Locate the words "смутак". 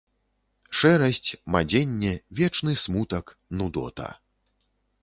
2.87-3.25